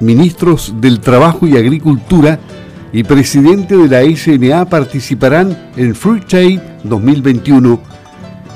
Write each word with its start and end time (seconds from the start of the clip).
ministros 0.00 0.74
del 0.80 1.00
Trabajo 1.00 1.46
y 1.46 1.56
Agricultura 1.56 2.38
y 2.92 3.02
presidente 3.02 3.76
de 3.76 3.88
la 3.88 4.16
SNA 4.16 4.66
participarán 4.66 5.70
en 5.76 5.94
Free 5.94 6.20
Trade 6.20 6.78
2021 6.84 7.80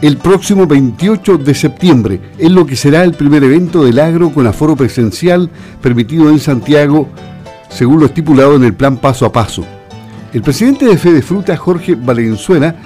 el 0.01 0.16
próximo 0.16 0.66
28 0.66 1.38
de 1.38 1.54
septiembre, 1.54 2.21
en 2.38 2.54
lo 2.54 2.64
que 2.64 2.77
será 2.77 3.03
el 3.03 3.14
primer 3.14 3.43
evento 3.43 3.85
del 3.85 3.98
agro 3.98 4.30
con 4.30 4.46
aforo 4.46 4.77
presencial 4.77 5.51
permitido 5.80 6.30
en 6.30 6.38
Santiago, 6.38 7.09
según 7.68 8.00
lo 8.00 8.07
estipulado 8.07 8.55
en 8.55 8.64
el 8.64 8.75
plan 8.75 8.96
paso 8.96 9.27
a 9.27 9.32
paso. 9.32 9.64
El 10.32 10.43
presidente 10.43 10.84
de 10.84 10.98
Fede 10.98 11.23
Fruta, 11.23 11.57
Jorge 11.57 11.96
Valenzuela, 11.96 12.77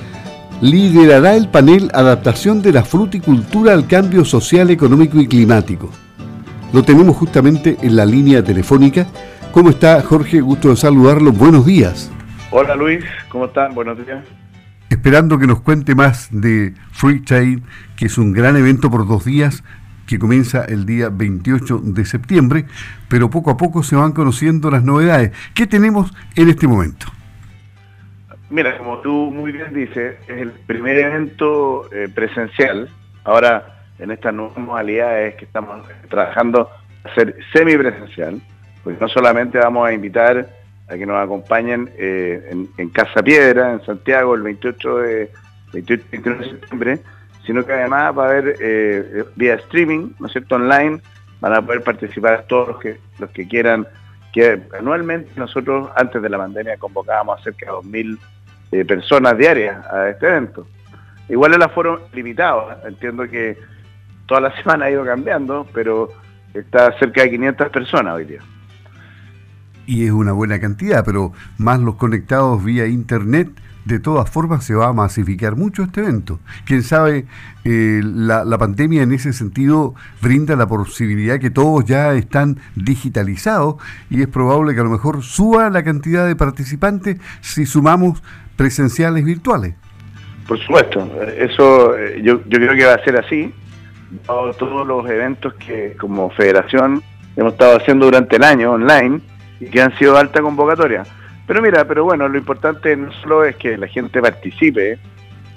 liderará 0.62 1.36
el 1.36 1.48
panel 1.48 1.90
Adaptación 1.92 2.62
de 2.62 2.72
la 2.72 2.84
fruticultura 2.84 3.74
al 3.74 3.86
cambio 3.86 4.24
social, 4.24 4.70
económico 4.70 5.20
y 5.20 5.26
climático. 5.26 5.90
Lo 6.72 6.82
tenemos 6.82 7.16
justamente 7.16 7.76
en 7.82 7.96
la 7.96 8.06
línea 8.06 8.42
telefónica. 8.42 9.06
¿Cómo 9.52 9.68
está 9.68 10.00
Jorge? 10.00 10.40
Gusto 10.40 10.70
de 10.70 10.76
saludarlo. 10.76 11.30
Buenos 11.30 11.66
días. 11.66 12.10
Hola 12.50 12.74
Luis, 12.74 13.04
¿cómo 13.28 13.44
están? 13.44 13.74
Buenos 13.74 13.98
días. 14.04 14.24
Esperando 14.88 15.38
que 15.38 15.46
nos 15.46 15.60
cuente 15.60 15.94
más 15.94 16.28
de 16.30 16.72
Free 16.92 17.20
Trade, 17.20 17.60
que 17.94 18.06
es 18.06 18.16
un 18.16 18.32
gran 18.32 18.56
evento 18.56 18.90
por 18.90 19.06
dos 19.06 19.26
días 19.26 19.62
que 20.06 20.18
comienza 20.18 20.64
el 20.64 20.86
día 20.86 21.10
28 21.10 21.80
de 21.84 22.04
septiembre, 22.06 22.64
pero 23.08 23.28
poco 23.28 23.50
a 23.50 23.58
poco 23.58 23.82
se 23.82 23.96
van 23.96 24.12
conociendo 24.12 24.70
las 24.70 24.82
novedades. 24.82 25.32
¿Qué 25.54 25.66
tenemos 25.66 26.10
en 26.36 26.48
este 26.48 26.66
momento? 26.66 27.06
Mira, 28.48 28.78
como 28.78 28.98
tú 28.98 29.30
muy 29.30 29.52
bien 29.52 29.74
dices, 29.74 30.16
es 30.26 30.40
el 30.40 30.50
primer 30.50 30.98
evento 30.98 31.92
eh, 31.92 32.08
presencial. 32.14 32.88
Ahora 33.24 33.81
en 34.02 34.10
estas 34.10 34.34
nuevas 34.34 34.58
modalidades 34.58 35.36
que 35.36 35.44
estamos 35.44 35.86
trabajando 36.08 36.68
a 37.04 37.14
ser 37.14 37.36
semipresencial, 37.52 38.40
porque 38.82 38.98
no 39.00 39.08
solamente 39.08 39.58
vamos 39.58 39.88
a 39.88 39.92
invitar 39.92 40.48
a 40.88 40.96
que 40.96 41.06
nos 41.06 41.22
acompañen 41.22 41.90
eh, 41.96 42.66
en, 42.76 42.88
Casa 42.90 43.22
Piedra, 43.22 43.72
en 43.72 43.84
Santiago, 43.84 44.34
el 44.34 44.42
28 44.42 44.98
de, 44.98 45.30
28 45.72 46.04
de 46.10 46.44
septiembre, 46.50 46.98
sino 47.46 47.64
que 47.64 47.72
además 47.72 48.16
va 48.18 48.26
a 48.26 48.30
haber 48.30 48.56
eh, 48.60 49.24
vía 49.36 49.54
streaming, 49.54 50.10
¿no 50.18 50.26
es 50.26 50.32
cierto?, 50.32 50.56
online, 50.56 51.00
van 51.40 51.54
a 51.54 51.62
poder 51.62 51.82
participar 51.82 52.44
todos 52.48 52.68
los 52.68 52.78
que, 52.78 52.98
los 53.18 53.30
que 53.30 53.46
quieran, 53.46 53.86
que 54.32 54.60
anualmente 54.78 55.30
nosotros 55.36 55.90
antes 55.96 56.20
de 56.20 56.28
la 56.28 56.38
pandemia 56.38 56.76
convocábamos 56.76 57.40
a 57.40 57.42
cerca 57.44 57.66
de 57.66 57.72
2.000 57.72 58.18
eh, 58.72 58.84
personas 58.84 59.38
diarias 59.38 59.86
a 59.86 60.08
este 60.08 60.26
evento. 60.26 60.66
Igual 61.28 61.54
el 61.54 61.62
aforo 61.62 62.08
limitado, 62.12 62.68
entiendo 62.84 63.24
que 63.28 63.56
toda 64.26 64.40
la 64.40 64.56
semana 64.62 64.86
ha 64.86 64.90
ido 64.90 65.04
cambiando, 65.04 65.66
pero 65.72 66.08
está 66.54 66.96
cerca 66.98 67.22
de 67.22 67.30
500 67.30 67.68
personas 67.70 68.14
hoy 68.14 68.24
día. 68.24 68.40
Y 69.86 70.04
es 70.04 70.12
una 70.12 70.32
buena 70.32 70.60
cantidad, 70.60 71.04
pero 71.04 71.32
más 71.58 71.80
los 71.80 71.96
conectados 71.96 72.64
vía 72.64 72.86
internet, 72.86 73.50
de 73.84 73.98
todas 73.98 74.30
formas 74.30 74.64
se 74.64 74.74
va 74.74 74.88
a 74.88 74.92
masificar 74.92 75.56
mucho 75.56 75.82
este 75.82 76.00
evento. 76.00 76.38
Quién 76.64 76.82
sabe, 76.82 77.26
eh, 77.64 78.00
la, 78.04 78.44
la, 78.44 78.58
pandemia 78.58 79.02
en 79.02 79.12
ese 79.12 79.32
sentido 79.32 79.94
brinda 80.20 80.54
la 80.54 80.66
posibilidad 80.66 81.40
que 81.40 81.50
todos 81.50 81.84
ya 81.84 82.14
están 82.14 82.58
digitalizados 82.76 83.76
y 84.08 84.22
es 84.22 84.28
probable 84.28 84.74
que 84.74 84.80
a 84.80 84.84
lo 84.84 84.90
mejor 84.90 85.22
suba 85.22 85.68
la 85.68 85.82
cantidad 85.82 86.26
de 86.26 86.36
participantes 86.36 87.18
si 87.40 87.66
sumamos 87.66 88.22
presenciales 88.56 89.24
virtuales. 89.24 89.74
Por 90.46 90.58
supuesto, 90.60 91.08
eso 91.36 91.96
eh, 91.96 92.20
yo, 92.22 92.40
yo 92.46 92.58
creo 92.58 92.76
que 92.76 92.84
va 92.84 92.94
a 92.94 93.04
ser 93.04 93.16
así 93.18 93.52
todos 94.26 94.86
los 94.86 95.08
eventos 95.08 95.54
que 95.54 95.96
como 95.98 96.30
federación 96.30 97.02
hemos 97.36 97.52
estado 97.52 97.76
haciendo 97.76 98.06
durante 98.06 98.36
el 98.36 98.44
año 98.44 98.72
online 98.72 99.20
y 99.60 99.66
que 99.66 99.80
han 99.80 99.96
sido 99.98 100.16
alta 100.16 100.40
convocatoria. 100.40 101.04
Pero 101.46 101.62
mira, 101.62 101.84
pero 101.86 102.04
bueno, 102.04 102.28
lo 102.28 102.38
importante 102.38 102.96
no 102.96 103.12
solo 103.20 103.44
es 103.44 103.56
que 103.56 103.76
la 103.76 103.86
gente 103.86 104.20
participe, 104.20 104.98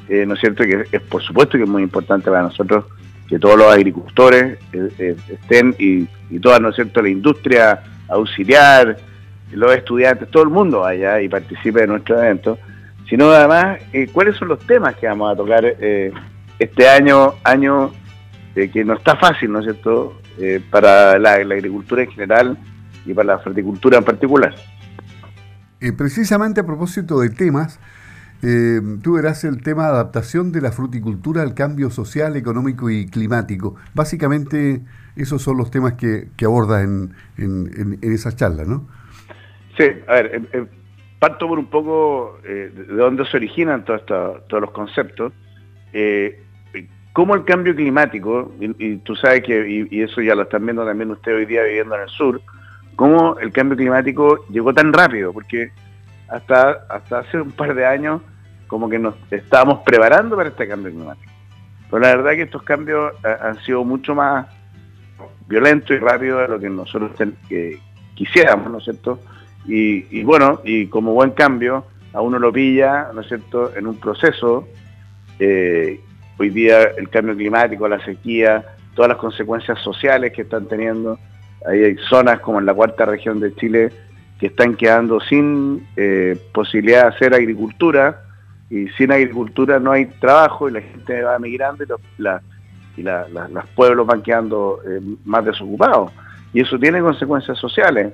eh, 0.10 0.26
¿no 0.26 0.34
es 0.34 0.40
cierto? 0.40 0.64
Que 0.64 0.86
es 0.92 1.02
por 1.02 1.22
supuesto 1.22 1.58
que 1.58 1.64
es 1.64 1.70
muy 1.70 1.84
importante 1.84 2.30
para 2.30 2.44
nosotros 2.44 2.86
que 3.28 3.40
todos 3.40 3.58
los 3.58 3.74
agricultores 3.74 4.60
eh, 4.72 4.90
eh, 5.00 5.16
estén 5.30 5.76
y, 5.80 6.08
y, 6.30 6.40
toda, 6.40 6.60
¿no 6.60 6.70
es 6.70 6.76
cierto?, 6.76 7.02
la 7.02 7.10
industria 7.10 7.82
auxiliar, 8.08 8.98
los 9.52 9.76
estudiantes, 9.76 10.30
todo 10.30 10.44
el 10.44 10.50
mundo 10.50 10.82
vaya 10.82 11.22
y 11.22 11.30
participe 11.30 11.82
de 11.82 11.88
nuestro 11.88 12.22
evento, 12.22 12.60
sino 13.10 13.32
además 13.32 13.80
cuáles 14.12 14.36
son 14.36 14.50
los 14.50 14.60
temas 14.60 14.96
que 14.96 15.08
vamos 15.08 15.32
a 15.32 15.36
tocar 15.36 15.66
este 16.60 16.90
año, 16.90 17.34
año 17.44 17.92
que 18.56 18.86
no 18.86 18.94
está 18.94 19.18
fácil, 19.18 19.52
¿no 19.52 19.60
es 19.60 19.66
cierto?, 19.66 20.20
eh, 20.38 20.62
para 20.70 21.20
la, 21.20 21.34
agricultura 21.34 22.04
en 22.04 22.12
general 22.12 22.58
y 23.06 23.14
para 23.14 23.36
la 23.36 23.40
fruticultura 23.40 23.98
en 23.98 24.04
particular. 24.04 24.56
Eh, 25.82 25.92
precisamente 25.92 26.62
a 26.62 26.66
propósito 26.66 27.20
de 27.20 27.30
temas, 27.30 27.80
eh, 28.42 28.80
tú 29.04 29.14
verás 29.14 29.44
el 29.44 29.62
tema 29.62 29.84
de 29.84 29.90
adaptación 29.90 30.54
de 30.54 30.62
la 30.62 30.72
fruticultura 30.72 31.42
al 31.42 31.54
cambio 31.54 31.90
social, 31.90 32.38
económico 32.38 32.90
y 32.90 33.08
climático. 33.08 33.76
Básicamente 33.94 34.82
esos 35.18 35.42
son 35.42 35.58
los 35.58 35.70
temas 35.70 35.94
que, 35.94 36.30
que 36.38 36.46
abordas 36.46 36.84
en, 36.84 37.14
en, 37.38 38.00
esa 38.02 38.32
charla, 38.32 38.64
¿no? 38.64 38.88
Sí, 39.78 39.86
a 40.08 40.14
ver, 40.14 40.70
parto 41.20 41.48
por 41.48 41.60
un 41.60 41.70
poco 41.70 42.40
de 42.44 42.70
dónde 42.88 43.26
se 43.26 43.36
originan 43.36 43.84
todos, 43.84 44.06
todos 44.06 44.62
los 44.62 44.72
conceptos. 44.72 45.34
Eh, 45.98 46.45
cómo 47.16 47.34
el 47.34 47.46
cambio 47.46 47.74
climático, 47.74 48.52
y, 48.60 48.98
tú 48.98 49.16
sabes 49.16 49.42
que, 49.44 49.88
y, 49.90 50.02
eso 50.02 50.20
ya 50.20 50.36
lo 50.36 50.42
están 50.42 50.66
viendo 50.66 50.86
también 50.86 51.12
ustedes 51.12 51.38
hoy 51.38 51.46
día 51.46 51.64
viviendo 51.64 51.96
en 51.96 52.02
el 52.02 52.10
sur, 52.10 52.42
cómo 52.98 53.40
el 53.40 53.54
cambio 53.54 53.78
climático 53.78 54.46
llegó 54.50 54.74
tan 54.74 54.92
rápido, 54.92 55.32
porque 55.32 55.72
hasta, 56.28 56.72
hasta 56.90 57.20
hace 57.20 57.40
un 57.40 57.54
par 57.54 57.74
de 57.74 57.86
años 57.86 58.22
como 58.68 58.90
que 58.90 59.00
nos 59.00 59.16
estábamos 59.32 59.80
preparando 59.86 60.36
para 60.36 60.50
este 60.50 60.68
cambio 60.68 60.92
climático. 60.92 61.32
Pero 61.90 62.02
la 62.02 62.18
verdad 62.18 62.32
que 62.32 62.42
estos 62.42 62.64
cambios 62.64 63.14
eh, 63.24 63.34
han 63.42 63.64
sido 63.64 63.86
mucho 63.86 64.14
más 64.14 64.48
violentos 65.48 65.92
y 65.92 66.00
rápidos 66.00 66.42
de 66.42 66.48
lo 66.50 66.60
que 66.60 66.70
nosotros 66.70 67.12
quisiéramos, 68.14 68.70
¿no 68.70 68.80
es 68.80 68.84
cierto? 68.84 69.22
Y, 69.66 70.20
y, 70.20 70.26
bueno, 70.26 70.60
y 70.66 70.88
como 70.88 71.14
buen 71.14 71.32
cambio, 71.32 71.86
a 72.12 72.20
uno 72.20 72.40
lo 72.40 72.52
pilla, 72.52 73.08
¿no 73.14 73.22
es 73.22 73.28
cierto?, 73.30 73.74
en 73.74 73.88
un 73.88 74.02
proceso 74.02 74.68
eh, 75.40 76.02
hoy 76.38 76.50
día 76.50 76.84
el 76.98 77.10
cambio 77.10 77.36
climático, 77.36 77.88
la 77.88 78.04
sequía, 78.04 78.64
todas 78.96 79.10
las 79.10 79.18
consecuencias 79.18 79.80
sociales 79.80 80.32
que 80.34 80.44
están 80.44 80.68
teniendo. 80.68 81.20
Ahí 81.68 81.84
hay 81.84 81.96
zonas 82.10 82.40
como 82.40 82.60
en 82.60 82.66
la 82.66 82.74
cuarta 82.74 83.06
región 83.06 83.40
de 83.40 83.54
Chile 83.56 83.92
que 84.40 84.48
están 84.48 84.76
quedando 84.76 85.20
sin 85.22 85.88
eh, 85.96 86.38
posibilidad 86.54 87.04
de 87.04 87.16
hacer 87.16 87.34
agricultura 87.34 88.22
y 88.70 88.88
sin 88.90 89.12
agricultura 89.12 89.80
no 89.80 89.92
hay 89.92 90.06
trabajo 90.06 90.68
y 90.68 90.74
la 90.74 90.82
gente 90.82 91.22
va 91.22 91.40
migrando 91.40 91.84
y, 91.84 91.88
los, 91.88 92.42
y 92.98 93.04
los 93.04 93.66
pueblos 93.76 94.08
van 94.08 94.22
quedando 94.22 94.80
eh, 94.88 95.00
más 95.24 95.46
desocupados. 95.46 96.12
Y 96.54 96.62
eso 96.62 96.78
tiene 96.80 97.02
consecuencias 97.02 97.58
sociales. 97.58 98.14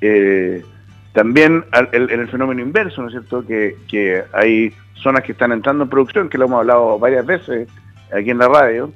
Eh, 0.00 0.64
también 1.14 1.64
en 1.92 2.10
el, 2.10 2.28
fenómeno 2.28 2.60
inverso, 2.60 3.00
¿no 3.00 3.08
es 3.08 3.12
cierto? 3.12 3.46
Que, 3.46 3.76
que 3.88 4.24
hay 4.32 4.74
zonas 4.94 5.22
que 5.22 5.32
están 5.32 5.52
entrando 5.52 5.84
en 5.84 5.90
producción, 5.90 6.28
que 6.28 6.36
lo 6.36 6.46
hemos 6.46 6.58
hablado 6.60 6.98
varias 6.98 7.24
veces 7.24 7.68
aquí 8.12 8.30
en 8.30 8.38
la 8.38 8.48
radio, 8.48 8.92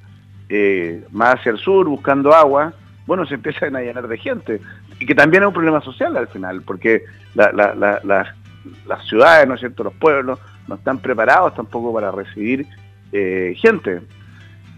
eh, 0.48 1.04
más 1.12 1.36
hacia 1.36 1.52
el 1.52 1.58
sur, 1.58 1.86
buscando 1.86 2.34
agua, 2.34 2.72
bueno, 3.06 3.24
se 3.24 3.34
empiezan 3.34 3.76
a 3.76 3.80
llenar 3.80 4.08
de 4.08 4.18
gente. 4.18 4.60
Y 4.98 5.06
que 5.06 5.14
también 5.14 5.44
es 5.44 5.46
un 5.46 5.54
problema 5.54 5.80
social 5.80 6.16
al 6.16 6.28
final, 6.28 6.62
porque 6.62 7.04
las 7.34 9.06
ciudades, 9.06 9.46
¿no 9.46 9.54
es 9.54 9.60
cierto?, 9.60 9.84
los 9.84 9.94
pueblos 9.94 10.40
no 10.66 10.74
están 10.74 10.98
preparados 10.98 11.54
tampoco 11.54 11.94
para 11.94 12.10
recibir 12.10 12.66
eh, 13.12 13.54
gente. 13.56 14.00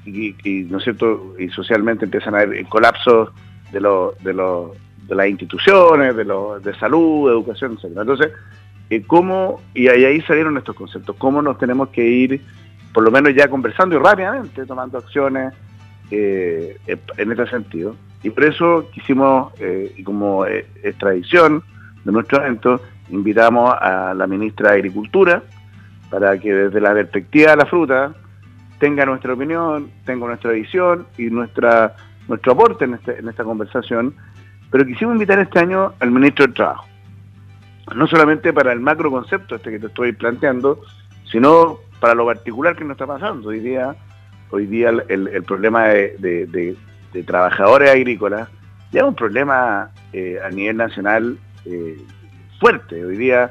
Y, 0.05 0.67
¿no 0.69 0.79
es 0.79 0.85
cierto?, 0.85 1.35
y 1.39 1.49
socialmente 1.49 2.05
empiezan 2.05 2.35
a 2.35 2.41
haber 2.41 2.67
colapsos 2.67 3.31
de, 3.73 3.81
de, 4.21 4.35
de 5.11 5.17
las 5.17 5.29
instituciones, 5.29 6.17
de, 6.17 6.25
de 6.25 6.79
salud, 6.79 7.31
educación, 7.31 7.73
etc. 7.73 7.97
Entonces, 7.99 8.33
eh, 8.89 9.03
cómo, 9.07 9.61
y 9.75 9.89
ahí, 9.89 10.21
salieron 10.23 10.57
estos 10.57 10.77
conceptos, 10.77 11.17
cómo 11.17 11.43
nos 11.43 11.59
tenemos 11.59 11.89
que 11.89 12.07
ir, 12.07 12.41
por 12.95 13.03
lo 13.03 13.11
menos 13.11 13.35
ya 13.35 13.49
conversando 13.49 13.97
y 13.97 13.99
rápidamente, 13.99 14.65
tomando 14.65 14.99
acciones 14.99 15.53
eh, 16.13 16.79
en 16.87 17.31
este 17.33 17.47
sentido. 17.49 17.97
Y 18.23 18.31
por 18.31 18.45
eso 18.45 18.89
quisimos, 18.93 19.53
eh, 19.59 20.01
como 20.05 20.47
es 20.47 20.65
tradición 20.99 21.65
de 22.05 22.13
nuestro 22.13 22.39
evento, 22.39 22.81
invitamos 23.11 23.75
a 23.81 24.15
la 24.15 24.27
ministra 24.29 24.71
de 24.71 24.77
Agricultura 24.77 25.43
para 26.09 26.39
que 26.39 26.55
desde 26.55 26.81
la 26.81 26.93
perspectiva 26.95 27.51
de 27.51 27.57
la 27.57 27.67
fruta 27.67 28.15
tenga 28.79 29.05
nuestra 29.05 29.35
opinión, 29.35 29.91
tenga 30.05 30.27
nuestra 30.27 30.53
visión 30.53 31.07
y 31.19 31.25
nuestra 31.25 31.97
nuestro 32.29 32.53
aporte 32.53 32.85
en, 32.85 32.95
este, 32.95 33.19
en 33.19 33.29
esta 33.29 33.45
conversación. 33.45 34.15
Pero 34.71 34.87
quisimos 34.87 35.15
invitar 35.15 35.39
este 35.39 35.59
año 35.59 35.95
al 35.99 36.11
ministro 36.11 36.47
del 36.47 36.55
Trabajo 36.55 36.91
no 37.95 38.07
solamente 38.07 38.53
para 38.53 38.73
el 38.73 38.81
macro 38.81 39.11
concepto 39.11 39.57
este 39.57 39.71
que 39.71 39.79
te 39.79 39.87
estoy 39.87 40.13
planteando, 40.13 40.83
sino 41.31 41.79
para 42.01 42.15
lo 42.15 42.27
particular 42.27 42.77
que 42.77 42.85
nos 42.85 42.93
está 42.93 43.07
pasando. 43.07 43.49
Hoy 43.49 43.61
día, 43.61 43.97
hoy 44.51 44.67
día 44.67 44.91
el, 45.09 45.43
problema 45.45 45.89
de, 45.89 46.77
trabajadores 47.27 47.91
agrícolas 47.91 48.49
ya 48.93 49.01
es 49.01 49.07
un 49.07 49.15
problema 49.15 49.91
a 50.45 50.51
nivel 50.51 50.77
nacional 50.77 51.39
fuerte. 52.59 53.05
Hoy 53.05 53.17
día 53.17 53.51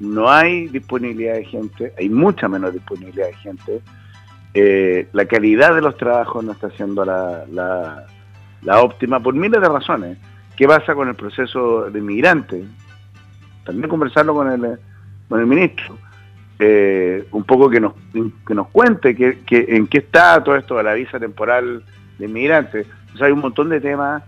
no 0.00 0.30
hay 0.30 0.68
disponibilidad 0.68 1.34
de 1.34 1.44
gente, 1.44 1.92
hay 1.98 2.08
mucha 2.08 2.48
menos 2.48 2.72
disponibilidad 2.72 3.26
de 3.26 3.34
gente. 3.34 5.08
la 5.12 5.24
calidad 5.26 5.74
de 5.74 5.82
los 5.82 5.96
trabajos 5.96 6.42
no 6.44 6.52
está 6.52 6.70
siendo 6.70 7.04
la, 7.04 8.06
óptima 8.70 9.20
por 9.20 9.34
miles 9.34 9.60
de 9.60 9.68
razones. 9.68 10.18
¿Qué 10.56 10.66
pasa 10.66 10.94
con 10.94 11.08
el 11.08 11.14
proceso 11.14 11.90
de 11.90 11.98
inmigrante? 11.98 12.64
También 13.64 13.88
conversarlo 13.88 14.34
con 14.34 14.50
el, 14.50 14.78
con 15.28 15.40
el 15.40 15.46
ministro. 15.46 15.98
Eh, 16.58 17.26
un 17.32 17.42
poco 17.44 17.68
que 17.68 17.80
nos, 17.80 17.94
que 18.46 18.54
nos 18.54 18.68
cuente 18.68 19.16
que, 19.16 19.42
en 19.50 19.88
qué 19.88 19.98
está 19.98 20.44
todo 20.44 20.56
esto 20.56 20.76
de 20.76 20.84
la 20.84 20.94
visa 20.94 21.18
temporal 21.18 21.82
de 22.18 22.26
inmigrantes. 22.26 22.86
hay 23.20 23.32
un 23.32 23.40
montón 23.40 23.68
de 23.68 23.80
temas 23.80 24.22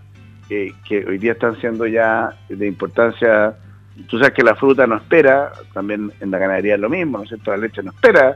que 0.49 1.05
hoy 1.07 1.17
día 1.17 1.31
están 1.31 1.55
siendo 1.59 1.87
ya 1.87 2.35
de 2.49 2.67
importancia. 2.67 3.55
Tú 4.07 4.17
sabes 4.17 4.33
que 4.33 4.43
la 4.43 4.55
fruta 4.55 4.85
no 4.85 4.97
espera, 4.97 5.53
también 5.73 6.11
en 6.19 6.29
la 6.29 6.37
ganadería 6.37 6.75
es 6.75 6.81
lo 6.81 6.89
mismo, 6.89 7.19
¿no 7.19 7.23
es 7.23 7.29
cierto? 7.29 7.51
La 7.51 7.57
leche 7.57 7.81
no 7.81 7.91
espera 7.91 8.35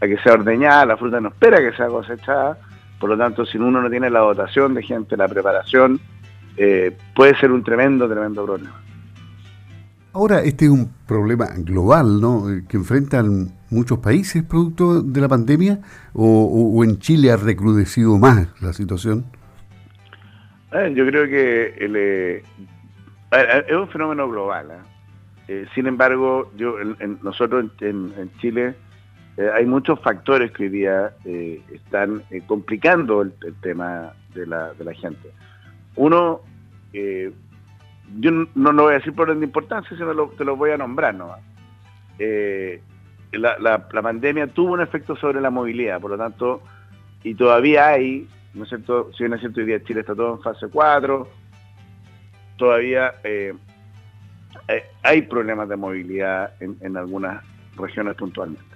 a 0.00 0.06
que 0.06 0.16
sea 0.18 0.34
ordeñada, 0.34 0.86
la 0.86 0.96
fruta 0.96 1.20
no 1.20 1.30
espera 1.30 1.58
que 1.58 1.76
sea 1.76 1.88
cosechada. 1.88 2.56
Por 2.98 3.10
lo 3.10 3.18
tanto, 3.18 3.44
si 3.44 3.58
uno 3.58 3.82
no 3.82 3.90
tiene 3.90 4.10
la 4.10 4.20
dotación 4.20 4.74
de 4.74 4.82
gente, 4.82 5.16
la 5.16 5.28
preparación, 5.28 6.00
eh, 6.56 6.96
puede 7.14 7.36
ser 7.36 7.50
un 7.50 7.62
tremendo, 7.64 8.08
tremendo 8.08 8.44
problema. 8.44 8.80
Ahora, 10.12 10.42
este 10.42 10.66
es 10.66 10.70
un 10.70 10.92
problema 11.08 11.48
global, 11.58 12.20
¿no? 12.20 12.48
Eh, 12.48 12.62
que 12.68 12.76
enfrentan 12.76 13.48
muchos 13.70 13.98
países 13.98 14.44
producto 14.44 15.02
de 15.02 15.20
la 15.20 15.28
pandemia, 15.28 15.80
o, 16.12 16.84
en 16.84 16.98
Chile 17.00 17.32
ha 17.32 17.36
recrudecido 17.36 18.16
más 18.16 18.48
la 18.62 18.72
situación. 18.72 19.24
yo 20.70 21.06
creo 21.06 21.26
que 21.26 21.74
eh, 21.80 22.42
es 23.68 23.76
un 23.76 23.88
fenómeno 23.88 24.28
global. 24.28 24.68
¿eh? 25.48 25.66
sin 25.74 25.88
embargo, 25.88 26.52
yo, 26.56 26.76
nosotros 27.22 27.66
en, 27.80 28.30
Chile 28.40 28.76
hay 29.36 29.66
muchos 29.66 29.98
factores 30.00 30.52
que 30.52 30.64
hoy 30.64 30.68
día 30.68 31.12
están 31.72 32.22
complicando 32.46 33.22
el, 33.22 33.32
tema 33.60 34.12
de 34.34 34.46
la, 34.46 34.94
gente. 34.94 35.30
Uno, 35.96 36.40
yo 36.92 38.30
no 38.54 38.72
lo 38.72 38.84
voy 38.84 38.92
a 38.92 38.98
decir 38.98 39.12
por 39.12 39.28
orden 39.28 39.40
de 39.40 39.46
importancia, 39.46 39.96
sino 39.96 40.28
te 40.28 40.44
lo 40.44 40.56
voy 40.56 40.70
a 40.70 40.76
nombrar 40.76 41.14
¿no? 41.14 41.34
Eh, 42.18 42.80
la, 43.32 43.88
pandemia 43.88 44.46
tuvo 44.46 44.72
un 44.72 44.80
efecto 44.80 45.16
sobre 45.16 45.40
la 45.40 45.50
movilidad, 45.50 46.00
por 46.00 46.12
lo 46.12 46.18
tanto, 46.18 46.62
y 47.22 47.34
todavía 47.34 47.88
hay, 47.88 48.28
¿no 48.54 48.64
es 48.64 48.68
cierto? 48.68 49.10
Si 49.12 49.24
bien 49.24 49.34
es 49.34 49.40
cierto, 49.40 49.60
hoy 49.60 49.66
día 49.66 49.82
Chile 49.82 50.00
está 50.00 50.14
todo 50.14 50.36
en 50.36 50.42
fase 50.42 50.68
4, 50.68 51.28
todavía 52.56 53.14
eh, 53.24 53.54
eh, 54.68 54.84
hay 55.02 55.22
problemas 55.22 55.68
de 55.68 55.76
movilidad 55.76 56.52
en, 56.60 56.96
algunas 56.96 57.42
regiones 57.76 58.14
puntualmente. 58.14 58.73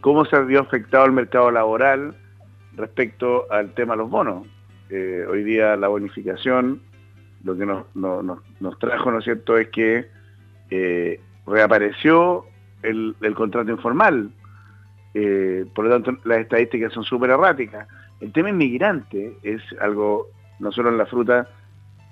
¿Cómo 0.00 0.24
se 0.24 0.38
vio 0.44 0.60
afectado 0.60 1.06
el 1.06 1.12
mercado 1.12 1.50
laboral 1.50 2.14
respecto 2.76 3.50
al 3.50 3.72
tema 3.74 3.94
de 3.94 3.98
los 3.98 4.10
bonos? 4.10 4.46
hoy 5.28 5.44
día 5.44 5.76
la 5.76 5.86
bonificación 5.86 6.80
lo 7.44 7.56
que 7.56 7.66
nos, 7.66 7.84
nos, 7.94 8.78
trajo, 8.78 9.10
¿no 9.10 9.18
es 9.18 9.24
cierto?, 9.24 9.56
es 9.56 9.68
que 9.68 10.06
eh, 10.70 11.20
reapareció 11.46 12.44
el, 12.82 13.14
contrato 13.34 13.70
informal. 13.70 14.30
Eh, 15.14 15.64
por 15.74 15.86
lo 15.86 15.90
tanto, 15.90 16.20
las 16.24 16.38
estadísticas 16.38 16.92
son 16.92 17.04
súper 17.04 17.30
erráticas. 17.30 17.88
El 18.20 18.32
tema 18.32 18.50
inmigrante 18.50 19.36
es 19.42 19.62
algo, 19.80 20.28
nosotros 20.58 20.92
en 20.92 20.98
la 20.98 21.06
fruta 21.06 21.48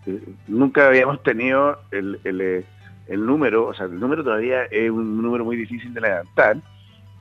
eh, 0.06 0.21
nunca 0.47 0.88
habíamos 0.88 1.23
tenido 1.23 1.79
el, 1.91 2.19
el, 2.25 3.26
número, 3.26 3.67
o 3.67 3.75
sea, 3.75 3.87
el 3.87 4.00
número 4.00 4.25
todavía 4.25 4.64
es 4.64 4.91
un 4.91 5.21
número 5.21 5.44
muy 5.44 5.56
difícil 5.56 5.93
de 5.93 6.00
levantar, 6.00 6.56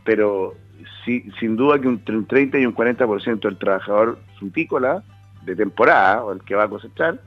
pero 0.08 0.56
sin 1.04 1.58
duda 1.58 1.82
que 1.82 1.88
un, 1.90 2.02
un 2.08 2.26
30 2.26 2.60
y 2.60 2.66
un 2.66 2.74
40% 2.74 3.42
del 3.42 3.58
trabajador 3.58 4.18
frutícola 4.40 5.04
de 5.44 5.54
temporada, 5.54 6.24
o 6.24 6.32
el 6.32 6.42
que 6.44 6.56
va 6.56 6.64
a 6.64 6.70
cosechar, 6.70 7.20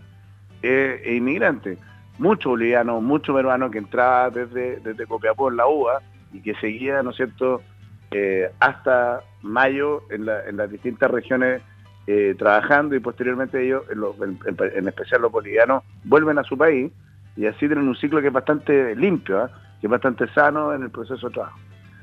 eh, 0.62 1.02
e 1.04 1.14
inmigrantes. 1.14 1.78
Muchos 2.18 2.52
bolivianos, 2.52 3.02
muchos 3.02 3.36
peruanos 3.36 3.70
que 3.70 3.76
entraba 3.76 4.30
desde, 4.30 4.80
desde 4.80 5.06
Copiapó 5.06 5.50
en 5.50 5.58
la 5.58 5.66
UBA 5.66 6.00
y 6.32 6.40
que 6.40 6.54
seguía, 6.54 7.02
¿no 7.02 7.10
es 7.10 7.16
cierto?, 7.16 7.60
eh, 8.12 8.50
hasta 8.60 9.20
mayo 9.42 10.02
en, 10.10 10.24
las 10.24 10.70
distintas 10.70 11.10
regiones 11.10 11.60
eh, 12.06 12.34
trabajando 12.38 12.94
y 12.94 13.00
posteriormente 13.00 13.62
ellos, 13.62 13.82
en, 14.20 14.88
especial 14.88 15.20
los 15.20 15.30
bolivianos, 15.30 15.84
vuelven 16.04 16.38
a 16.38 16.44
su 16.44 16.56
país 16.56 16.90
y 17.36 17.44
así 17.44 17.58
tienen 17.58 17.86
un 17.86 17.96
ciclo 17.96 18.22
que 18.22 18.28
es 18.28 18.32
bastante 18.32 18.96
limpio, 18.96 19.42
¿ah? 19.42 19.50
que 19.82 19.86
es 19.86 19.90
bastante 19.90 20.26
sano 20.32 20.72
en 20.72 20.82
el 20.82 20.90
proceso 20.90 21.28
de 21.28 21.34
trabajo. 21.34 21.58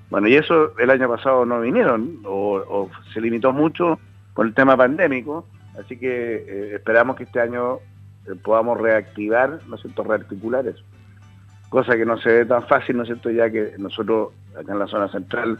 Bueno, 0.10 0.28
y 0.28 0.36
eso 0.36 0.78
el 0.78 0.90
año 0.90 1.10
pasado 1.10 1.46
no 1.46 1.62
vinieron 1.62 2.20
o, 2.24 2.90
se 3.14 3.22
limitó 3.22 3.52
mucho 3.52 4.00
por 4.34 4.46
el 4.46 4.54
tema 4.54 4.78
pandémico, 4.78 5.46
así 5.80 5.98
que 5.98 6.76
esperamos 6.76 7.18
que 7.18 7.24
este 7.24 7.42
año 7.42 7.80
eh, 8.28 8.36
podamos 8.42 8.80
reactivar, 8.80 9.60
¿no 9.68 9.76
es 9.76 9.82
cierto?, 9.82 10.04
rearticular 10.04 10.66
eso. 10.68 10.84
Cosa 11.70 11.98
que 11.98 12.06
no 12.06 12.18
se 12.20 12.30
ve 12.30 12.46
tan 12.46 12.66
fácil, 12.68 12.96
¿no 12.96 13.04
es 13.04 13.08
cierto?, 13.08 13.30
ya 13.32 13.50
que 13.50 13.74
nosotros, 13.78 14.30
acá 14.58 14.72
en 14.72 14.80
la 14.80 14.88
zona 14.88 15.10
central, 15.10 15.60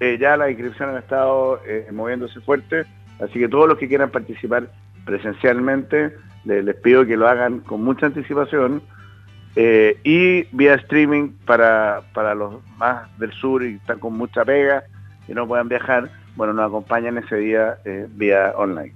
eh, 0.00 0.18
ya 0.20 0.36
las 0.36 0.50
inscripciones 0.50 0.96
han 0.96 1.02
estado 1.02 1.62
eh, 1.66 1.88
moviéndose 1.92 2.40
fuerte, 2.40 2.84
así 3.18 3.38
que 3.38 3.48
todos 3.48 3.66
los 3.68 3.78
que 3.78 3.88
quieran 3.88 4.10
participar 4.10 4.70
presencialmente 5.06 6.14
les, 6.44 6.76
pido 6.76 7.06
que 7.06 7.16
lo 7.16 7.26
hagan 7.26 7.60
con 7.60 7.82
mucha 7.82 8.04
anticipación 8.06 8.82
eh, 9.56 9.98
y 10.04 10.44
vía 10.54 10.74
streaming 10.74 11.30
para, 11.46 12.02
para 12.12 12.34
los 12.34 12.56
más 12.76 13.08
del 13.18 13.32
sur 13.32 13.64
y 13.64 13.76
están 13.76 13.98
con 13.98 14.16
mucha 14.16 14.44
pega 14.44 14.84
y 15.26 15.32
no 15.32 15.48
puedan 15.48 15.68
viajar, 15.68 16.10
bueno, 16.36 16.52
nos 16.52 16.68
acompañan 16.68 17.16
ese 17.16 17.36
día 17.36 17.78
eh, 17.86 18.06
vía 18.14 18.52
online. 18.54 18.94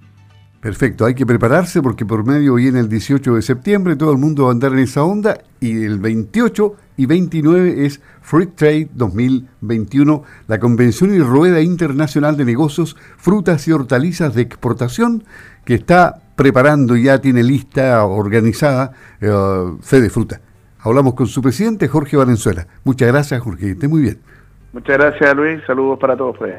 Perfecto, 0.61 1.07
hay 1.07 1.15
que 1.15 1.25
prepararse 1.25 1.81
porque 1.81 2.05
por 2.05 2.27
medio 2.27 2.57
viene 2.57 2.81
el 2.81 2.91
18 2.91 3.37
de 3.37 3.41
septiembre, 3.41 3.97
todo 3.97 4.13
el 4.13 4.19
mundo 4.19 4.45
va 4.45 4.51
a 4.51 4.53
andar 4.53 4.73
en 4.73 4.81
esa 4.81 5.03
onda 5.03 5.39
y 5.59 5.85
el 5.85 5.99
28 5.99 6.77
y 6.99 7.07
29 7.07 7.87
es 7.87 8.03
Free 8.21 8.49
Trade 8.49 8.91
2021, 8.93 10.23
la 10.47 10.61
convención 10.61 11.15
y 11.15 11.21
rueda 11.21 11.63
internacional 11.63 12.37
de 12.37 12.45
negocios, 12.45 12.95
frutas 13.17 13.67
y 13.67 13.73
hortalizas 13.73 14.35
de 14.35 14.43
exportación 14.43 15.25
que 15.65 15.73
está 15.73 16.21
preparando 16.37 16.95
ya 16.97 17.19
tiene 17.23 17.43
lista 17.43 18.05
organizada 18.05 18.93
eh, 19.23 19.31
Fede 19.81 20.11
Fruta. 20.11 20.43
Hablamos 20.83 21.15
con 21.15 21.27
su 21.27 21.43
presidente 21.43 21.89
Jorge 21.89 22.17
Valenzuela. 22.17 22.67
Muchas 22.85 23.09
gracias 23.09 23.41
Jorge, 23.43 23.73
esté 23.73 23.89
muy 23.89 24.03
bien. 24.03 24.19
Muchas 24.73 24.99
gracias 24.99 25.35
Luis, 25.35 25.61
saludos 25.67 25.99
para 25.99 26.17
todos. 26.17 26.37
Pues. 26.39 26.55